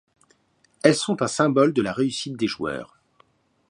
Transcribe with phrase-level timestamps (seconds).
[0.81, 2.97] Elles sont un symbole de la réussite des joueurs.